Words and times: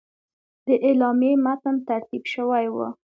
د 0.67 0.69
اعلامیې 0.87 1.33
متن 1.45 1.75
ترتیب 1.87 2.23
شوی 2.33 2.65
وو. 2.73 2.87